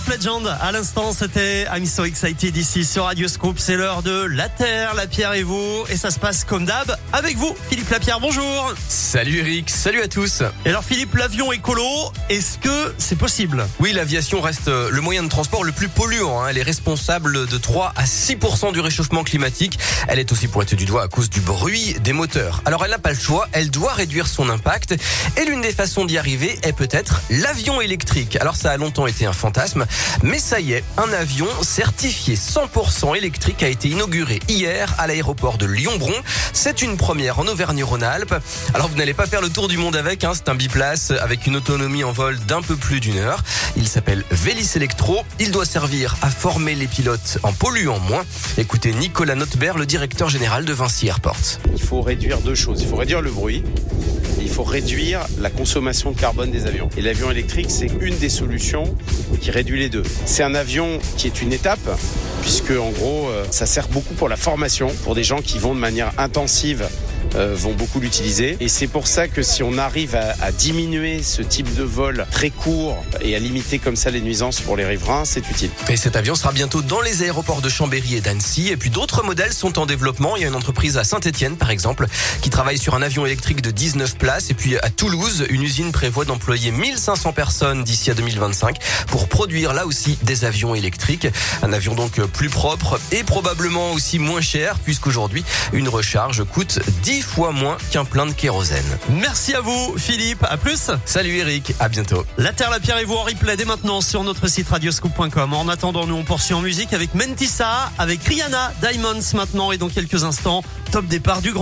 [0.00, 0.46] Legend.
[0.60, 3.58] À l'instant, c'était I'm so excited ici sur Radio Scoop.
[3.58, 5.84] C'est l'heure de La Terre, la Pierre et vous.
[5.90, 8.18] Et ça se passe comme d'hab avec vous, Philippe Lapierre.
[8.18, 8.72] Bonjour.
[8.88, 10.42] Salut Eric, salut à tous.
[10.64, 11.84] Et alors Philippe, l'avion écolo,
[12.30, 13.66] est-ce que c'est possible?
[13.80, 16.42] Oui, l'aviation reste euh, le moyen de transport le plus polluant.
[16.42, 16.48] hein.
[16.48, 19.78] Elle est responsable de 3 à 6% du réchauffement climatique.
[20.08, 22.62] Elle est aussi pointée du doigt à cause du bruit des moteurs.
[22.64, 24.94] Alors elle n'a pas le choix, elle doit réduire son impact.
[25.36, 28.36] Et l'une des façons d'y arriver est peut-être l'avion électrique.
[28.40, 29.82] Alors ça a longtemps été un fantasme,
[30.22, 35.58] mais ça y est, un avion certifié 100% électrique a été inauguré hier à l'aéroport
[35.58, 36.12] de Lyon-Bron.
[36.52, 38.34] C'est une première en Auvergne-Rhône-Alpes.
[38.74, 41.46] Alors vous n'allez pas faire le tour du monde avec, hein, c'est un biplace avec
[41.46, 43.42] une autonomie en vol d'un peu plus d'une heure.
[43.76, 45.24] Il s'appelle Vélis Electro.
[45.40, 48.24] Il doit servir à former les pilotes en polluant moins.
[48.58, 51.36] Écoutez Nicolas Notbert, le directeur général de Vinci Airport.
[51.72, 52.80] Il faut réduire deux choses.
[52.82, 53.64] Il faut réduire le bruit.
[54.52, 56.90] Il faut réduire la consommation de carbone des avions.
[56.98, 58.84] Et l'avion électrique, c'est une des solutions
[59.40, 60.02] qui réduit les deux.
[60.26, 61.98] C'est un avion qui est une étape,
[62.42, 65.74] puisque en gros, euh, ça sert beaucoup pour la formation, pour des gens qui vont
[65.74, 66.86] de manière intensive
[67.34, 68.56] vont beaucoup l'utiliser.
[68.60, 72.50] Et c'est pour ça que si on arrive à, diminuer ce type de vol très
[72.50, 75.70] court et à limiter comme ça les nuisances pour les riverains, c'est utile.
[75.88, 78.68] Et cet avion sera bientôt dans les aéroports de Chambéry et d'Annecy.
[78.68, 80.36] Et puis d'autres modèles sont en développement.
[80.36, 82.06] Il y a une entreprise à Saint-Etienne, par exemple,
[82.42, 84.50] qui travaille sur un avion électrique de 19 places.
[84.50, 88.76] Et puis à Toulouse, une usine prévoit d'employer 1500 personnes d'ici à 2025
[89.08, 91.28] pour produire là aussi des avions électriques.
[91.62, 96.80] Un avion donc plus propre et probablement aussi moins cher puisqu'aujourd'hui, une recharge coûte
[97.22, 98.84] 10 fois moins qu'un plein de kérosène.
[99.08, 100.44] Merci à vous, Philippe.
[100.48, 100.90] À plus.
[101.04, 102.26] Salut Eric, à bientôt.
[102.36, 105.54] La Terre, la Pierre et vous en replay dès maintenant sur notre site radioscoop.com.
[105.54, 109.88] En attendant, nous on poursuit en musique avec Mentissa, avec Rihanna, Diamonds maintenant et dans
[109.88, 111.50] quelques instants, top départ du grand